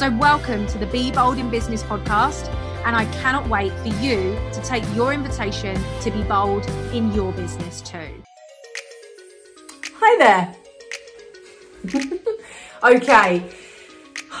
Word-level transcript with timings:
So, 0.00 0.10
welcome 0.16 0.66
to 0.68 0.78
the 0.78 0.86
Be 0.86 1.10
Bold 1.10 1.36
in 1.36 1.50
Business 1.50 1.82
podcast. 1.82 2.48
And 2.86 2.96
I 2.96 3.04
cannot 3.20 3.46
wait 3.50 3.70
for 3.80 3.88
you 4.02 4.34
to 4.50 4.62
take 4.62 4.82
your 4.96 5.12
invitation 5.12 5.78
to 6.00 6.10
be 6.10 6.22
bold 6.22 6.66
in 6.94 7.12
your 7.12 7.32
business 7.32 7.82
too. 7.82 8.08
Hi 9.96 10.54
there. 11.84 12.10
okay. 12.82 13.44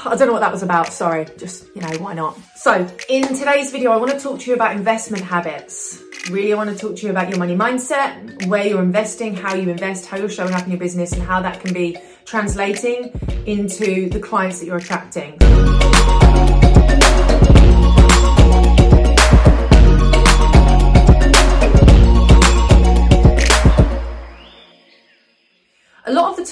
I 0.06 0.16
don't 0.16 0.28
know 0.28 0.32
what 0.32 0.40
that 0.40 0.50
was 0.50 0.62
about, 0.62 0.94
sorry. 0.94 1.26
Just, 1.36 1.66
you 1.74 1.82
know, 1.82 1.90
why 1.98 2.14
not? 2.14 2.38
So, 2.56 2.88
in 3.10 3.28
today's 3.36 3.70
video, 3.70 3.90
I 3.90 3.98
want 3.98 4.12
to 4.12 4.18
talk 4.18 4.40
to 4.40 4.46
you 4.46 4.54
about 4.54 4.74
investment 4.74 5.24
habits. 5.24 6.02
Really, 6.30 6.54
I 6.54 6.56
want 6.56 6.70
to 6.70 6.76
talk 6.76 6.96
to 6.96 7.02
you 7.02 7.10
about 7.10 7.28
your 7.28 7.38
money 7.38 7.54
mindset, 7.54 8.46
where 8.46 8.66
you're 8.66 8.82
investing, 8.82 9.34
how 9.34 9.54
you 9.54 9.68
invest, 9.68 10.06
how 10.06 10.16
you're 10.16 10.30
showing 10.30 10.54
up 10.54 10.64
in 10.64 10.70
your 10.70 10.80
business, 10.80 11.12
and 11.12 11.22
how 11.22 11.42
that 11.42 11.60
can 11.60 11.74
be 11.74 11.98
translating 12.30 13.10
into 13.44 14.08
the 14.08 14.20
clients 14.20 14.60
that 14.60 14.66
you're 14.66 14.76
attracting. 14.76 15.36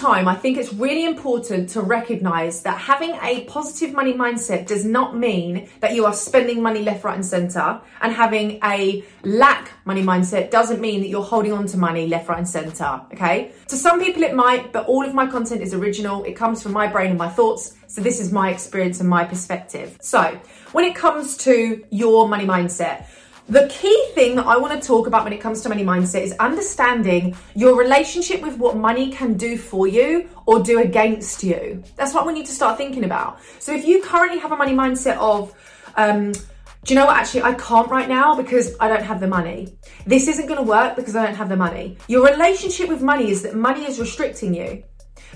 Time, 0.08 0.26
I 0.26 0.34
think 0.34 0.56
it's 0.56 0.72
really 0.72 1.04
important 1.04 1.68
to 1.70 1.82
recognize 1.82 2.62
that 2.62 2.78
having 2.78 3.10
a 3.22 3.44
positive 3.44 3.92
money 3.92 4.14
mindset 4.14 4.66
does 4.66 4.84
not 4.84 5.14
mean 5.14 5.68
that 5.80 5.94
you 5.94 6.06
are 6.06 6.14
spending 6.14 6.62
money 6.62 6.82
left, 6.82 7.04
right, 7.04 7.14
and 7.14 7.26
center. 7.26 7.80
And 8.00 8.14
having 8.14 8.58
a 8.64 9.04
lack 9.22 9.70
money 9.84 10.02
mindset 10.02 10.50
doesn't 10.50 10.80
mean 10.80 11.02
that 11.02 11.08
you're 11.08 11.30
holding 11.34 11.52
on 11.52 11.66
to 11.66 11.76
money 11.76 12.06
left, 12.06 12.26
right, 12.30 12.38
and 12.38 12.48
center. 12.48 13.02
Okay. 13.12 13.52
To 13.68 13.76
some 13.76 14.00
people, 14.02 14.22
it 14.22 14.34
might, 14.34 14.72
but 14.72 14.86
all 14.86 15.04
of 15.04 15.12
my 15.12 15.26
content 15.26 15.60
is 15.60 15.74
original. 15.74 16.24
It 16.24 16.32
comes 16.32 16.62
from 16.62 16.72
my 16.72 16.86
brain 16.86 17.10
and 17.10 17.18
my 17.18 17.28
thoughts. 17.28 17.76
So 17.86 18.00
this 18.00 18.18
is 18.18 18.32
my 18.32 18.50
experience 18.50 19.00
and 19.00 19.10
my 19.10 19.24
perspective. 19.24 19.98
So 20.00 20.40
when 20.72 20.84
it 20.86 20.94
comes 20.94 21.36
to 21.48 21.84
your 21.90 22.28
money 22.28 22.46
mindset, 22.46 23.04
the 23.48 23.66
key 23.68 24.10
thing 24.14 24.36
that 24.36 24.46
I 24.46 24.58
want 24.58 24.80
to 24.80 24.86
talk 24.86 25.06
about 25.06 25.24
when 25.24 25.32
it 25.32 25.40
comes 25.40 25.62
to 25.62 25.70
money 25.70 25.82
mindset 25.82 26.20
is 26.20 26.34
understanding 26.38 27.34
your 27.54 27.78
relationship 27.78 28.42
with 28.42 28.58
what 28.58 28.76
money 28.76 29.10
can 29.10 29.38
do 29.38 29.56
for 29.56 29.86
you 29.86 30.28
or 30.44 30.62
do 30.62 30.80
against 30.80 31.42
you. 31.42 31.82
That's 31.96 32.12
what 32.12 32.26
we 32.26 32.34
need 32.34 32.44
to 32.46 32.52
start 32.52 32.76
thinking 32.76 33.04
about. 33.04 33.40
So 33.58 33.72
if 33.72 33.86
you 33.86 34.02
currently 34.02 34.38
have 34.38 34.52
a 34.52 34.56
money 34.56 34.74
mindset 34.74 35.16
of, 35.16 35.54
um, 35.96 36.32
do 36.32 36.94
you 36.94 36.94
know 36.94 37.06
what? 37.06 37.16
Actually, 37.16 37.42
I 37.42 37.54
can't 37.54 37.88
right 37.90 38.08
now 38.08 38.34
because 38.34 38.76
I 38.80 38.88
don't 38.88 39.02
have 39.02 39.18
the 39.18 39.26
money. 39.26 39.74
This 40.06 40.28
isn't 40.28 40.46
going 40.46 40.58
to 40.58 40.62
work 40.62 40.94
because 40.94 41.16
I 41.16 41.24
don't 41.24 41.34
have 41.34 41.48
the 41.48 41.56
money. 41.56 41.96
Your 42.06 42.24
relationship 42.26 42.88
with 42.88 43.00
money 43.00 43.30
is 43.30 43.42
that 43.42 43.54
money 43.54 43.86
is 43.86 43.98
restricting 43.98 44.54
you. 44.54 44.84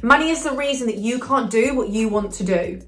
Money 0.03 0.31
is 0.31 0.45
the 0.45 0.53
reason 0.53 0.87
that 0.87 0.99
you 0.99 1.19
can't 1.19 1.51
do 1.51 1.75
what 1.75 1.89
you 1.89 2.09
want 2.09 2.33
to 2.33 2.45
do. 2.45 2.83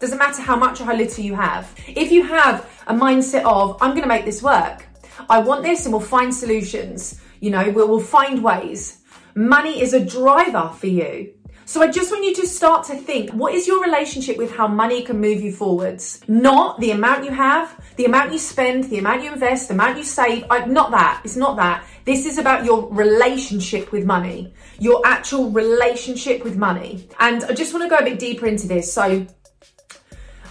Doesn't 0.00 0.16
matter 0.16 0.40
how 0.40 0.56
much 0.56 0.80
or 0.80 0.84
how 0.84 0.96
little 0.96 1.22
you 1.22 1.34
have. 1.34 1.74
If 1.86 2.10
you 2.10 2.22
have 2.22 2.66
a 2.86 2.94
mindset 2.94 3.44
of, 3.44 3.76
I'm 3.82 3.90
going 3.90 4.02
to 4.02 4.08
make 4.08 4.24
this 4.24 4.42
work, 4.42 4.86
I 5.28 5.40
want 5.40 5.62
this 5.62 5.84
and 5.84 5.92
we'll 5.92 6.00
find 6.00 6.34
solutions, 6.34 7.20
you 7.40 7.50
know, 7.50 7.68
we'll, 7.68 7.86
we'll 7.86 8.00
find 8.00 8.42
ways. 8.42 9.02
Money 9.34 9.82
is 9.82 9.92
a 9.92 10.02
driver 10.02 10.70
for 10.74 10.86
you. 10.86 11.34
So 11.66 11.82
I 11.82 11.88
just 11.88 12.10
want 12.10 12.24
you 12.24 12.34
to 12.36 12.46
start 12.46 12.86
to 12.86 12.96
think 12.96 13.30
what 13.30 13.54
is 13.54 13.68
your 13.68 13.80
relationship 13.80 14.38
with 14.38 14.50
how 14.50 14.66
money 14.66 15.02
can 15.02 15.20
move 15.20 15.42
you 15.42 15.52
forwards? 15.52 16.20
Not 16.26 16.80
the 16.80 16.92
amount 16.92 17.24
you 17.24 17.30
have, 17.30 17.78
the 17.96 18.06
amount 18.06 18.32
you 18.32 18.38
spend, 18.38 18.84
the 18.84 18.98
amount 18.98 19.22
you 19.22 19.32
invest, 19.32 19.68
the 19.68 19.74
amount 19.74 19.98
you 19.98 20.02
save. 20.02 20.46
I, 20.50 20.64
not 20.64 20.90
that. 20.92 21.20
It's 21.24 21.36
not 21.36 21.56
that. 21.58 21.84
This 22.06 22.24
is 22.24 22.38
about 22.38 22.64
your 22.64 22.88
relationship 22.90 23.92
with 23.92 24.06
money, 24.06 24.52
your 24.78 25.02
actual 25.06 25.50
relationship 25.50 26.42
with 26.42 26.56
money. 26.56 27.06
And 27.20 27.44
I 27.44 27.52
just 27.52 27.74
want 27.74 27.84
to 27.84 27.90
go 27.90 27.98
a 27.98 28.04
bit 28.04 28.18
deeper 28.18 28.46
into 28.46 28.66
this. 28.66 28.92
So 28.92 29.26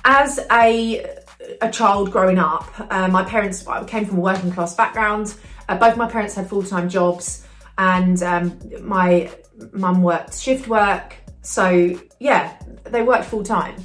as 0.06 0.40
a 0.52 1.06
a 1.62 1.72
child 1.72 2.12
growing 2.12 2.38
up, 2.38 2.68
uh, 2.92 3.08
my 3.08 3.24
parents 3.24 3.66
I 3.68 3.84
came 3.84 4.06
from 4.06 4.18
a 4.18 4.22
working 4.22 4.52
class 4.52 4.76
background. 4.76 5.36
Uh, 5.68 5.78
both 5.78 5.98
my 5.98 6.10
parents 6.10 6.36
had 6.36 6.50
full 6.50 6.64
time 6.64 6.90
jobs, 6.90 7.46
and 7.78 8.22
um, 8.24 8.60
my 8.82 9.32
mum 9.72 10.04
worked 10.04 10.40
shift 10.40 10.68
work. 10.68 11.16
So 11.42 12.00
yeah, 12.20 12.58
they 12.84 13.02
worked 13.02 13.26
full 13.26 13.44
time. 13.44 13.76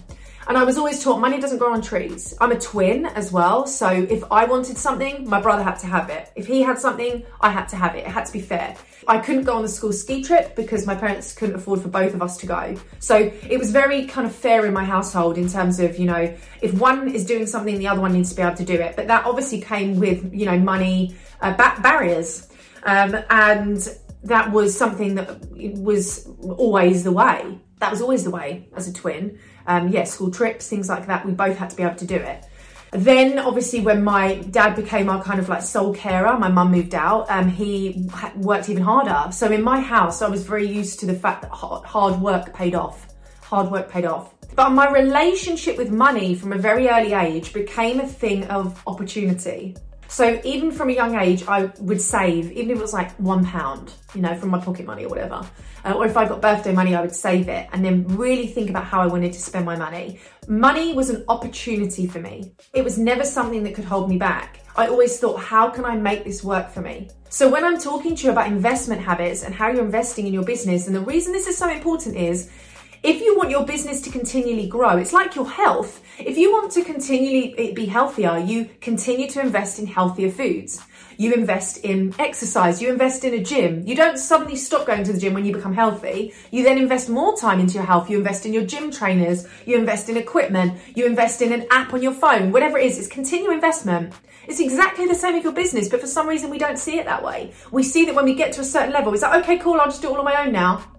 And 0.47 0.59
I 0.59 0.65
was 0.65 0.77
always 0.77 1.03
taught 1.03 1.21
money 1.21 1.41
doesn't 1.41 1.59
grow 1.59 1.73
on 1.73 1.81
trees. 1.81 2.35
I'm 2.41 2.53
a 2.53 2.59
twin 2.59 3.07
as 3.07 3.33
well. 3.33 3.67
So 3.67 3.89
if 3.89 4.23
I 4.31 4.45
wanted 4.45 4.77
something, 4.77 5.29
my 5.29 5.41
brother 5.41 5.63
had 5.63 5.77
to 5.77 5.87
have 5.87 6.11
it. 6.11 6.31
If 6.37 6.47
he 6.47 6.63
had 6.63 6.79
something, 6.79 7.25
I 7.41 7.51
had 7.51 7.67
to 7.69 7.77
have 7.77 7.95
it. 7.95 8.01
It 8.01 8.11
had 8.11 8.27
to 8.27 8.33
be 8.33 8.41
fair. 8.41 8.77
I 9.09 9.19
couldn't 9.19 9.45
go 9.45 9.55
on 9.55 9.63
the 9.63 9.69
school 9.69 9.93
ski 9.93 10.23
trip 10.23 10.55
because 10.55 10.87
my 10.87 10.95
parents 10.95 11.35
couldn't 11.35 11.55
afford 11.55 11.81
for 11.81 11.89
both 11.89 12.15
of 12.15 12.23
us 12.23 12.37
to 12.39 12.47
go. 12.47 12.77
So 12.99 13.17
it 13.17 13.59
was 13.59 13.71
very 13.71 14.07
kind 14.07 14.27
of 14.27 14.35
fair 14.35 14.67
in 14.67 14.73
my 14.73 14.85
household 14.85 15.39
in 15.39 15.49
terms 15.49 15.81
of, 15.81 15.99
you 15.99 16.07
know, 16.07 16.35
if 16.61 16.75
one 16.75 17.09
is 17.09 17.25
doing 17.25 17.47
something, 17.47 17.79
the 17.79 17.89
other 17.89 18.01
one 18.01 18.13
needs 18.13 18.31
to 18.31 18.37
be 18.37 18.43
able 18.43 18.57
to 18.57 18.65
do 18.65 18.75
it. 18.75 18.97
But 18.97 19.07
that 19.09 19.25
obviously 19.25 19.61
came 19.61 19.99
with, 19.99 20.33
you 20.33 20.47
know, 20.47 20.59
money 20.59 21.15
uh, 21.41 21.55
barriers. 21.81 22.49
Um, 22.85 23.17
and 23.31 23.87
that 24.25 24.53
was 24.53 24.77
something 24.77 25.15
that 25.15 25.39
was 25.51 26.27
always 26.43 27.05
the 27.05 27.13
way. 27.13 27.59
That 27.79 27.91
was 27.91 28.01
always 28.01 28.25
the 28.25 28.31
way 28.31 28.69
as 28.75 28.89
a 28.89 28.93
twin 28.93 29.39
um, 29.67 29.89
yeah, 29.89 30.05
school 30.05 30.31
trips, 30.31 30.69
things 30.69 30.89
like 30.89 31.07
that. 31.07 31.25
We 31.25 31.33
both 31.33 31.57
had 31.57 31.71
to 31.71 31.77
be 31.77 31.83
able 31.83 31.97
to 31.97 32.07
do 32.07 32.17
it. 32.17 32.45
Then, 32.93 33.41
obviously, 33.41 33.81
when 33.81 34.05
my 34.05 34.37
dad 34.51 34.77
became 34.77 35.09
our 35.09 35.23
kind 35.23 35.41
of 35.41 35.49
like 35.49 35.63
sole 35.63 35.93
carer, 35.93 36.39
my 36.39 36.49
mum 36.49 36.71
moved 36.71 36.95
out, 36.95 37.29
um, 37.29 37.49
he 37.49 38.09
worked 38.37 38.69
even 38.69 38.85
harder. 38.85 39.33
So, 39.33 39.51
in 39.51 39.63
my 39.63 39.81
house, 39.81 40.23
I 40.23 40.29
was 40.29 40.45
very 40.45 40.69
used 40.69 41.01
to 41.01 41.07
the 41.07 41.15
fact 41.15 41.43
that 41.43 41.51
hard 41.51 42.21
work 42.21 42.55
paid 42.55 42.75
off. 42.75 43.09
Hard 43.43 43.71
work 43.71 43.91
paid 43.91 44.05
off. 44.05 44.33
But 44.55 44.71
my 44.71 44.89
relationship 44.93 45.77
with 45.77 45.91
money 45.91 46.37
from 46.37 46.53
a 46.53 46.59
very 46.59 46.89
early 46.89 47.15
age 47.15 47.53
became 47.53 47.99
a 47.99 48.07
thing 48.07 48.45
of 48.45 48.81
opportunity. 48.87 49.75
So 50.09 50.41
even 50.45 50.71
from 50.71 50.91
a 50.91 50.93
young 50.93 51.17
age, 51.17 51.45
I 51.49 51.73
would 51.81 52.01
save, 52.01 52.53
even 52.53 52.71
if 52.71 52.79
it 52.79 52.83
was 52.83 52.93
like 52.93 53.13
one 53.19 53.45
pound, 53.45 53.93
you 54.15 54.21
know, 54.21 54.35
from 54.37 54.51
my 54.51 54.61
pocket 54.61 54.87
money 54.87 55.05
or 55.05 55.09
whatever. 55.09 55.47
Uh, 55.85 55.93
or 55.93 56.07
if 56.07 56.17
I 56.17 56.27
got 56.27 56.41
birthday 56.41 56.73
money, 56.73 56.95
I 56.95 57.01
would 57.01 57.15
save 57.15 57.49
it 57.49 57.69
and 57.73 57.85
then 57.85 58.07
really 58.17 58.47
think 58.47 58.71
about 58.71 58.85
how 58.85 59.01
I 59.01 59.07
wanted 59.07 59.33
to 59.33 59.41
spend 59.41 59.67
my 59.67 59.77
money. 59.77 60.21
Money 60.49 60.95
was 60.95 61.11
an 61.11 61.25
opportunity 61.29 62.07
for 62.07 62.21
me. 62.21 62.53
It 62.73 62.85
was 62.85 62.99
never 62.99 63.25
something 63.25 63.63
that 63.65 63.75
could 63.75 63.85
hold 63.85 64.09
me 64.09 64.19
back. 64.19 64.61
I 64.77 64.89
always 64.89 65.19
thought, 65.19 65.41
how 65.41 65.71
can 65.71 65.85
I 65.85 65.97
make 65.97 66.25
this 66.25 66.43
work 66.43 66.71
for 66.71 66.81
me? 66.81 67.09
So 67.29 67.49
when 67.49 67.65
I'm 67.65 67.79
talking 67.79 68.15
to 68.17 68.25
you 68.25 68.31
about 68.31 68.47
investment 68.47 69.01
habits 69.01 69.43
and 69.43 69.55
how 69.55 69.69
you're 69.69 69.85
investing 69.85 70.27
in 70.27 70.33
your 70.33 70.45
business, 70.45 70.87
and 70.87 70.95
the 70.95 71.01
reason 71.01 71.33
this 71.33 71.47
is 71.47 71.57
so 71.57 71.69
important 71.71 72.17
is 72.17 72.51
if 73.05 73.21
you 73.21 73.37
want 73.37 73.51
your 73.51 73.67
business 73.67 74.01
to 74.01 74.11
continually 74.11 74.67
grow, 74.67 74.97
it's 74.97 75.13
like 75.13 75.37
your 75.37 75.49
health. 75.49 76.03
If 76.19 76.39
you 76.39 76.51
want 76.51 76.73
to 76.73 76.83
continually 76.83 77.73
be 77.75 77.85
healthier, 77.85 78.39
you 78.39 78.71
continue 78.81 79.29
to 79.29 79.41
invest 79.41 79.79
in 79.79 79.87
healthier 79.87 80.31
foods. 80.31 80.81
You 81.19 81.35
invest 81.35 81.85
in 81.85 82.15
exercise. 82.19 82.81
You 82.81 82.91
invest 82.91 83.23
in 83.23 83.35
a 83.35 83.45
gym. 83.45 83.87
You 83.87 83.95
don't 83.95 84.17
suddenly 84.17 84.57
stop 84.57 84.87
going 84.87 85.05
to 85.05 85.13
the 85.13 85.21
gym 85.21 85.35
when 85.35 85.45
you 85.45 85.53
become 85.53 85.75
healthy. 85.75 86.33
You 86.51 86.65
then 86.65 86.79
invest 86.79 87.11
more 87.11 87.37
time 87.37 87.61
into 87.61 87.75
your 87.75 87.85
health. 87.85 88.09
You 88.09 88.17
invest 88.17 88.47
in 88.47 88.55
your 88.55 88.65
gym 88.65 88.91
trainers. 88.91 89.47
You 89.67 89.77
invest 89.77 90.09
in 90.09 90.17
equipment. 90.17 90.81
You 90.97 91.05
invest 91.05 91.43
in 91.43 91.53
an 91.53 91.67
app 91.71 91.93
on 91.93 92.03
your 92.03 92.15
phone. 92.15 92.53
Whatever 92.53 92.79
it 92.79 92.87
is, 92.87 92.99
it's 92.99 93.07
continual 93.07 93.53
investment. 93.53 94.15
It's 94.49 94.61
exactly 94.61 95.07
the 95.07 95.15
same 95.15 95.35
with 95.35 95.45
your 95.45 95.53
business, 95.53 95.89
but 95.89 96.01
for 96.01 96.07
some 96.07 96.27
reason 96.27 96.51
we 96.51 96.59
don't 96.59 96.79
see 96.79 96.99
it 96.99 97.05
that 97.05 97.23
way. 97.23 97.53
We 97.71 97.83
see 97.83 98.07
that 98.07 98.15
when 98.15 98.25
we 98.25 98.35
get 98.35 98.53
to 98.55 98.63
a 98.63 98.65
certain 98.65 98.93
level, 98.93 99.13
it's 99.13 99.23
like, 99.23 99.43
okay, 99.43 99.59
cool, 99.59 99.81
I'll 99.81 99.87
just 99.87 100.03
do 100.03 100.09
it 100.09 100.13
all 100.13 100.19
on 100.19 100.25
my 100.25 100.45
own 100.45 100.53
now. 100.53 100.94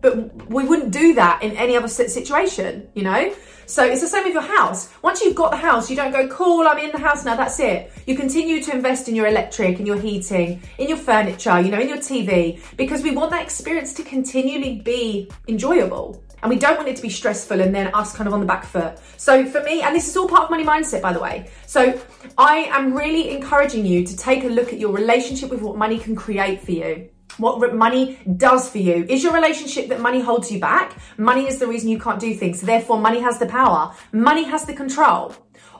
But 0.00 0.48
we 0.50 0.64
wouldn't 0.64 0.92
do 0.92 1.14
that 1.14 1.42
in 1.42 1.52
any 1.52 1.76
other 1.76 1.88
situation, 1.88 2.88
you 2.94 3.02
know? 3.02 3.34
So 3.68 3.84
it's 3.84 4.00
the 4.00 4.06
same 4.06 4.24
with 4.24 4.34
your 4.34 4.42
house. 4.42 4.88
Once 5.02 5.20
you've 5.20 5.34
got 5.34 5.50
the 5.50 5.56
house, 5.56 5.90
you 5.90 5.96
don't 5.96 6.12
go, 6.12 6.28
cool, 6.28 6.68
I'm 6.68 6.78
in 6.78 6.92
the 6.92 6.98
house 6.98 7.24
now, 7.24 7.34
that's 7.34 7.58
it. 7.58 7.90
You 8.06 8.14
continue 8.14 8.62
to 8.62 8.72
invest 8.72 9.08
in 9.08 9.16
your 9.16 9.26
electric, 9.26 9.80
in 9.80 9.86
your 9.86 9.98
heating, 9.98 10.62
in 10.78 10.88
your 10.88 10.96
furniture, 10.96 11.58
you 11.60 11.72
know, 11.72 11.80
in 11.80 11.88
your 11.88 11.98
TV, 11.98 12.60
because 12.76 13.02
we 13.02 13.10
want 13.10 13.32
that 13.32 13.42
experience 13.42 13.92
to 13.94 14.04
continually 14.04 14.76
be 14.76 15.28
enjoyable. 15.48 16.22
And 16.42 16.50
we 16.50 16.58
don't 16.60 16.76
want 16.76 16.88
it 16.88 16.94
to 16.96 17.02
be 17.02 17.08
stressful 17.08 17.60
and 17.60 17.74
then 17.74 17.92
us 17.92 18.14
kind 18.14 18.28
of 18.28 18.34
on 18.34 18.38
the 18.38 18.46
back 18.46 18.64
foot. 18.64 19.00
So 19.16 19.44
for 19.46 19.62
me, 19.64 19.82
and 19.82 19.96
this 19.96 20.08
is 20.08 20.16
all 20.16 20.28
part 20.28 20.44
of 20.44 20.50
money 20.50 20.64
mindset, 20.64 21.02
by 21.02 21.12
the 21.12 21.18
way. 21.18 21.50
So 21.66 22.00
I 22.38 22.68
am 22.70 22.94
really 22.94 23.30
encouraging 23.30 23.84
you 23.84 24.06
to 24.06 24.16
take 24.16 24.44
a 24.44 24.48
look 24.48 24.72
at 24.72 24.78
your 24.78 24.92
relationship 24.92 25.50
with 25.50 25.60
what 25.60 25.76
money 25.76 25.98
can 25.98 26.14
create 26.14 26.60
for 26.60 26.70
you 26.70 27.08
what 27.38 27.74
money 27.74 28.18
does 28.36 28.68
for 28.68 28.78
you. 28.78 29.04
Is 29.08 29.22
your 29.22 29.32
relationship 29.32 29.88
that 29.88 30.00
money 30.00 30.20
holds 30.20 30.50
you 30.50 30.60
back? 30.60 30.98
Money 31.18 31.46
is 31.46 31.58
the 31.58 31.66
reason 31.66 31.88
you 31.88 31.98
can't 31.98 32.20
do 32.20 32.34
things. 32.34 32.60
Therefore, 32.60 32.98
money 32.98 33.20
has 33.20 33.38
the 33.38 33.46
power. 33.46 33.94
Money 34.12 34.44
has 34.44 34.64
the 34.64 34.74
control. 34.74 35.34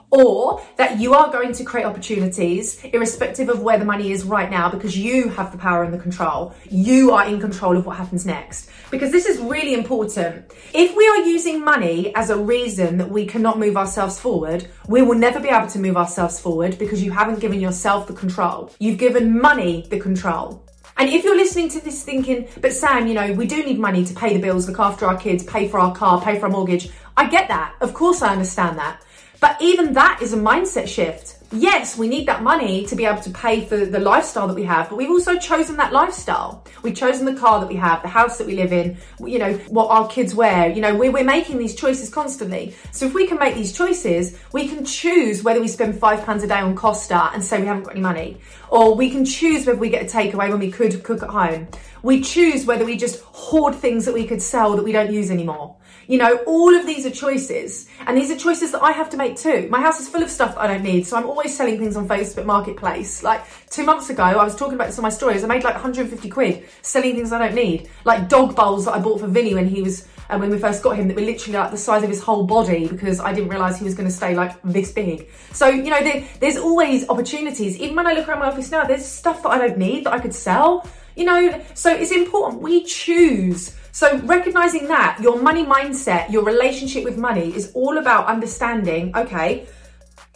Or 0.09 0.65
that 0.77 1.01
you 1.01 1.13
are 1.13 1.29
going 1.29 1.51
to 1.51 1.65
create 1.65 1.83
opportunities 1.83 2.81
irrespective 2.85 3.49
of 3.49 3.61
where 3.61 3.77
the 3.77 3.83
money 3.83 4.13
is 4.13 4.23
right 4.23 4.49
now 4.49 4.69
because 4.69 4.97
you 4.97 5.27
have 5.29 5.51
the 5.51 5.57
power 5.57 5.83
and 5.83 5.93
the 5.93 5.97
control. 5.97 6.55
You 6.69 7.11
are 7.11 7.27
in 7.27 7.41
control 7.41 7.75
of 7.75 7.85
what 7.85 7.97
happens 7.97 8.25
next. 8.25 8.69
Because 8.89 9.11
this 9.11 9.25
is 9.25 9.37
really 9.39 9.73
important. 9.73 10.53
If 10.73 10.95
we 10.95 11.05
are 11.09 11.27
using 11.27 11.61
money 11.61 12.15
as 12.15 12.29
a 12.29 12.37
reason 12.37 12.97
that 12.99 13.09
we 13.09 13.25
cannot 13.25 13.59
move 13.59 13.75
ourselves 13.75 14.17
forward, 14.17 14.69
we 14.87 15.01
will 15.01 15.17
never 15.17 15.41
be 15.41 15.49
able 15.49 15.67
to 15.67 15.79
move 15.79 15.97
ourselves 15.97 16.39
forward 16.39 16.77
because 16.79 17.03
you 17.03 17.11
haven't 17.11 17.41
given 17.41 17.59
yourself 17.59 18.07
the 18.07 18.13
control. 18.13 18.71
You've 18.79 18.99
given 18.99 19.41
money 19.41 19.87
the 19.89 19.99
control. 19.99 20.66
And 20.97 21.09
if 21.09 21.23
you're 21.23 21.35
listening 21.35 21.69
to 21.69 21.79
this 21.79 22.03
thinking, 22.03 22.47
but 22.59 22.73
Sam, 22.73 23.07
you 23.07 23.13
know, 23.13 23.31
we 23.33 23.45
do 23.45 23.63
need 23.63 23.79
money 23.79 24.03
to 24.03 24.13
pay 24.13 24.33
the 24.33 24.41
bills, 24.41 24.67
look 24.67 24.79
after 24.79 25.05
our 25.05 25.17
kids, 25.17 25.43
pay 25.43 25.67
for 25.67 25.79
our 25.79 25.95
car, 25.95 26.21
pay 26.21 26.39
for 26.39 26.45
our 26.45 26.51
mortgage. 26.51 26.89
I 27.15 27.29
get 27.29 27.47
that. 27.49 27.75
Of 27.81 27.93
course, 27.93 28.21
I 28.21 28.31
understand 28.31 28.77
that. 28.79 29.01
But 29.39 29.61
even 29.61 29.93
that 29.93 30.21
is 30.21 30.33
a 30.33 30.37
mindset 30.37 30.87
shift 30.87 31.37
yes, 31.51 31.97
we 31.97 32.07
need 32.07 32.27
that 32.27 32.43
money 32.43 32.85
to 32.87 32.95
be 32.95 33.05
able 33.05 33.21
to 33.21 33.29
pay 33.29 33.63
for 33.65 33.77
the 33.77 33.99
lifestyle 33.99 34.47
that 34.47 34.53
we 34.53 34.63
have, 34.63 34.89
but 34.89 34.97
we've 34.97 35.09
also 35.09 35.37
chosen 35.37 35.77
that 35.77 35.93
lifestyle. 35.93 36.65
We've 36.83 36.95
chosen 36.95 37.25
the 37.25 37.35
car 37.35 37.59
that 37.59 37.67
we 37.67 37.75
have, 37.75 38.01
the 38.01 38.07
house 38.07 38.37
that 38.37 38.47
we 38.47 38.55
live 38.55 38.73
in, 38.73 38.97
you 39.25 39.39
know, 39.39 39.53
what 39.69 39.89
our 39.89 40.07
kids 40.07 40.35
wear. 40.35 40.69
You 40.69 40.81
know, 40.81 40.95
we're, 40.95 41.11
we're 41.11 41.23
making 41.23 41.57
these 41.57 41.75
choices 41.75 42.09
constantly. 42.09 42.75
So 42.91 43.05
if 43.05 43.13
we 43.13 43.27
can 43.27 43.39
make 43.39 43.55
these 43.55 43.71
choices, 43.71 44.37
we 44.51 44.67
can 44.67 44.85
choose 44.85 45.43
whether 45.43 45.61
we 45.61 45.67
spend 45.67 45.99
five 45.99 46.25
pounds 46.25 46.43
a 46.43 46.47
day 46.47 46.59
on 46.59 46.75
Costa 46.75 47.31
and 47.33 47.43
say 47.43 47.59
we 47.59 47.67
haven't 47.67 47.83
got 47.83 47.91
any 47.91 48.01
money, 48.01 48.37
or 48.69 48.95
we 48.95 49.09
can 49.09 49.25
choose 49.25 49.65
whether 49.65 49.79
we 49.79 49.89
get 49.89 50.03
a 50.03 50.17
takeaway 50.17 50.49
when 50.49 50.59
we 50.59 50.71
could 50.71 51.03
cook 51.03 51.23
at 51.23 51.29
home. 51.29 51.67
We 52.03 52.21
choose 52.21 52.65
whether 52.65 52.85
we 52.85 52.97
just 52.97 53.21
hoard 53.23 53.75
things 53.75 54.05
that 54.05 54.13
we 54.13 54.27
could 54.27 54.41
sell 54.41 54.75
that 54.75 54.83
we 54.83 54.91
don't 54.91 55.11
use 55.11 55.31
anymore. 55.31 55.75
You 56.07 56.17
know, 56.17 56.37
all 56.47 56.73
of 56.73 56.85
these 56.85 57.05
are 57.05 57.11
choices, 57.11 57.89
and 58.05 58.15
these 58.17 58.31
are 58.31 58.37
choices 58.37 58.71
that 58.71 58.81
I 58.81 58.93
have 58.93 59.09
to 59.09 59.17
make 59.17 59.26
too. 59.35 59.67
My 59.69 59.81
house 59.81 59.99
is 59.99 60.07
full 60.07 60.23
of 60.23 60.29
stuff 60.29 60.55
I 60.57 60.67
don't 60.67 60.83
need, 60.83 61.05
so 61.05 61.17
I'm 61.17 61.25
always 61.25 61.57
selling 61.57 61.77
things 61.77 61.97
on 61.97 62.07
Facebook 62.07 62.45
Marketplace. 62.45 63.23
Like 63.23 63.43
two 63.69 63.83
months 63.83 64.09
ago, 64.09 64.23
I 64.23 64.43
was 64.43 64.55
talking 64.55 64.75
about 64.75 64.87
this 64.87 64.97
on 64.97 65.03
my 65.03 65.09
stories. 65.09 65.43
I 65.43 65.47
made 65.47 65.63
like 65.63 65.73
150 65.73 66.29
quid 66.29 66.65
selling 66.83 67.15
things 67.15 67.33
I 67.33 67.39
don't 67.39 67.55
need, 67.55 67.89
like 68.05 68.29
dog 68.29 68.55
bowls 68.55 68.85
that 68.85 68.93
I 68.93 68.99
bought 68.99 69.19
for 69.19 69.27
Vinny 69.27 69.53
when 69.55 69.67
he 69.67 69.81
was 69.81 70.07
uh, 70.29 70.37
when 70.37 70.49
we 70.49 70.57
first 70.57 70.83
got 70.83 70.95
him 70.95 71.07
that 71.07 71.15
were 71.15 71.23
literally 71.23 71.57
like 71.57 71.71
the 71.71 71.77
size 71.77 72.03
of 72.03 72.09
his 72.09 72.21
whole 72.21 72.45
body 72.45 72.87
because 72.87 73.19
I 73.19 73.33
didn't 73.33 73.49
realize 73.49 73.77
he 73.77 73.83
was 73.83 73.95
going 73.95 74.07
to 74.07 74.13
stay 74.13 74.35
like 74.35 74.61
this 74.63 74.91
big. 74.91 75.29
So 75.51 75.67
you 75.67 75.89
know, 75.89 76.03
there, 76.03 76.27
there's 76.39 76.57
always 76.57 77.07
opportunities. 77.09 77.77
Even 77.79 77.95
when 77.95 78.07
I 78.07 78.13
look 78.13 78.27
around 78.27 78.39
my 78.39 78.47
office 78.47 78.71
now, 78.71 78.83
there's 78.83 79.05
stuff 79.05 79.43
that 79.43 79.49
I 79.49 79.57
don't 79.57 79.77
need 79.77 80.05
that 80.05 80.13
I 80.13 80.19
could 80.19 80.33
sell. 80.33 80.87
You 81.17 81.25
know, 81.25 81.65
so 81.73 81.93
it's 81.93 82.11
important 82.11 82.61
we 82.61 82.83
choose 82.83 83.75
so, 83.97 84.15
recognizing 84.19 84.89
that 84.89 85.17
your 85.23 85.41
money 85.41 85.65
mindset, 85.65 86.29
your 86.29 86.43
relationship 86.43 87.03
with 87.03 87.17
money 87.17 87.51
is 87.55 87.71
all 87.73 87.97
about 87.97 88.27
understanding 88.27 89.11
okay, 89.17 89.65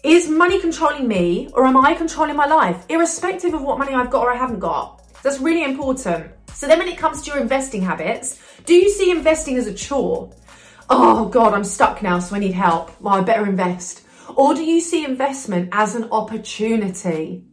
is 0.03 0.27
money 0.27 0.59
controlling 0.59 1.07
me 1.07 1.47
or 1.53 1.67
am 1.67 1.77
I 1.77 1.93
controlling 1.93 2.35
my 2.35 2.47
life, 2.47 2.83
irrespective 2.89 3.53
of 3.53 3.61
what 3.61 3.77
money 3.77 3.93
I've 3.93 4.09
got 4.09 4.23
or 4.23 4.33
I 4.33 4.35
haven't 4.35 4.61
got? 4.61 5.03
That's 5.21 5.39
really 5.39 5.63
important. 5.63 6.31
So, 6.55 6.65
then 6.67 6.79
when 6.79 6.87
it 6.87 6.97
comes 6.97 7.21
to 7.21 7.29
your 7.29 7.39
investing 7.39 7.83
habits, 7.83 8.41
do 8.65 8.73
you 8.73 8.89
see 8.89 9.11
investing 9.11 9.57
as 9.57 9.67
a 9.67 9.73
chore? 9.75 10.33
Oh 10.89 11.29
God, 11.29 11.53
I'm 11.53 11.63
stuck 11.63 12.01
now, 12.01 12.17
so 12.17 12.35
I 12.35 12.39
need 12.39 12.53
help. 12.53 12.99
Well, 12.99 13.13
I 13.13 13.21
better 13.21 13.45
invest. 13.45 14.01
Or 14.35 14.55
do 14.55 14.63
you 14.63 14.81
see 14.81 15.05
investment 15.05 15.69
as 15.71 15.93
an 15.93 16.05
opportunity? 16.11 17.45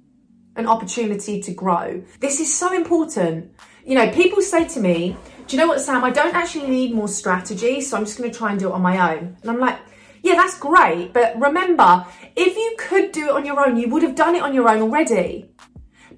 An 0.59 0.67
opportunity 0.67 1.41
to 1.41 1.55
grow. 1.55 2.03
This 2.19 2.41
is 2.41 2.53
so 2.53 2.75
important. 2.75 3.55
You 3.85 3.95
know, 3.95 4.11
people 4.11 4.43
say 4.43 4.67
to 4.67 4.81
me, 4.81 5.17
do 5.47 5.57
you 5.57 5.63
know 5.63 5.69
what, 5.69 5.81
Sam? 5.81 6.03
I 6.03 6.11
don't 6.11 6.35
actually 6.35 6.69
need 6.69 6.93
more 6.93 7.07
strategy, 7.07 7.81
so 7.81 7.97
I'm 7.97 8.05
just 8.05 8.19
going 8.19 8.29
to 8.29 8.37
try 8.37 8.51
and 8.51 8.59
do 8.59 8.69
it 8.69 8.73
on 8.73 8.83
my 8.83 9.15
own. 9.15 9.37
And 9.41 9.51
I'm 9.51 9.61
like, 9.61 9.79
yeah, 10.25 10.35
that's 10.35 10.59
great. 10.59 11.13
But 11.13 11.41
remember, 11.41 12.05
if 12.35 12.57
you 12.57 12.75
could 12.77 13.13
do 13.13 13.29
it 13.29 13.31
on 13.31 13.47
your 13.47 13.65
own, 13.65 13.77
you 13.77 13.89
would 13.89 14.03
have 14.03 14.17
done 14.17 14.35
it 14.35 14.43
on 14.43 14.53
your 14.53 14.69
own 14.69 14.83
already. 14.83 15.49